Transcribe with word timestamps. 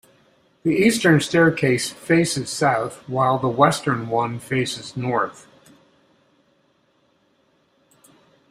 The 0.63 0.71
eastern 0.73 1.19
staircase 1.19 1.91
faces 1.91 2.49
south 2.49 3.07
while 3.07 3.37
the 3.37 3.47
western 3.47 4.09
one 4.09 4.39
faces 4.39 4.97
north. 4.97 5.45